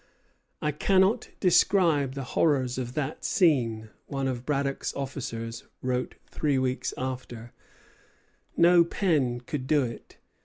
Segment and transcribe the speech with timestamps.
[0.63, 6.91] "I cannot describe the horrors of that scene," one of Braddock's officers wrote three weeks
[6.97, 7.51] after;
[8.57, 10.17] "no pen could do it.